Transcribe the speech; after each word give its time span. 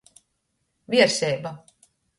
Vierseiba. 0.91 1.51